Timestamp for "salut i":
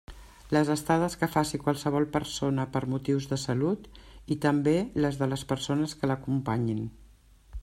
3.43-4.41